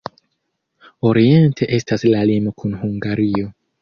[1.09, 3.53] Oriente estas la limo kun Hungario.